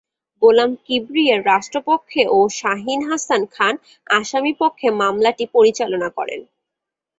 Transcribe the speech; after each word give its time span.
গোলাম 0.41 0.71
কিবরিয়া 0.85 1.37
রাষ্ট্রপক্ষে 1.43 2.21
ও 2.29 2.39
শাহীন 2.59 2.99
হাসান 3.09 3.41
খান 3.55 3.73
আসামিপক্ষে 4.09 4.87
মামলাটি 5.01 5.45
পরিচালনা 5.55 6.09
করেন। 6.17 6.41